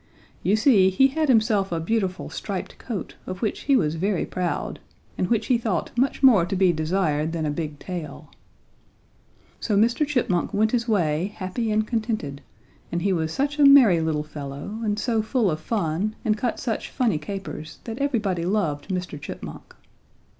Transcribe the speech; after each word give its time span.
You 0.41 0.55
see 0.55 0.89
he 0.89 1.09
had 1.09 1.29
himself 1.29 1.71
a 1.71 1.79
beautiful 1.79 2.27
striped 2.31 2.79
coat 2.79 3.17
of 3.27 3.43
which 3.43 3.65
he 3.69 3.75
was 3.75 3.93
very 3.93 4.25
proud 4.25 4.79
and 5.15 5.29
which 5.29 5.45
he 5.45 5.59
thought 5.59 5.95
much 5.95 6.23
more 6.23 6.43
to 6.43 6.55
be 6.55 6.73
desired 6.73 7.33
than 7.33 7.45
a 7.45 7.51
big 7.51 7.77
tail. 7.77 8.31
"So 9.59 9.77
Mr. 9.77 10.03
Chipmunk 10.07 10.55
went 10.55 10.71
his 10.71 10.87
way 10.87 11.35
happy 11.35 11.69
and 11.69 11.85
contented 11.85 12.41
and 12.91 13.03
he 13.03 13.13
was 13.13 13.31
such 13.31 13.59
a 13.59 13.63
merry 13.65 14.01
little 14.01 14.23
fellow 14.23 14.79
and 14.83 14.97
so 14.97 15.21
full 15.21 15.51
of 15.51 15.59
fun 15.59 16.15
and 16.25 16.35
cut 16.35 16.59
such 16.59 16.89
funny 16.89 17.19
capers 17.19 17.77
that 17.83 17.99
everybody 17.99 18.43
loved 18.43 18.87
Mr. 18.87 19.21
Chipmunk. 19.21 19.75